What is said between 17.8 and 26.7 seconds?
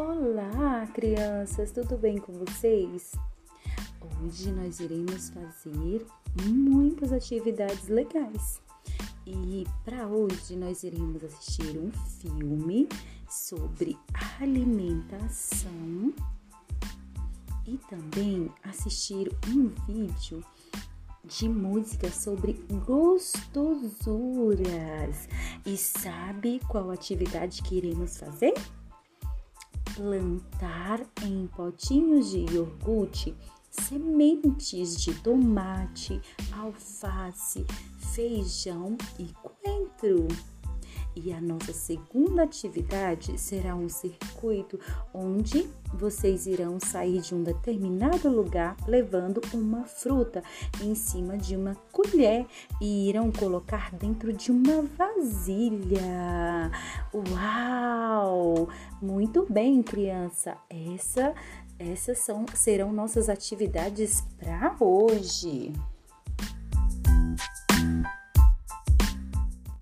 também assistir um vídeo de música sobre gostosuras. E sabe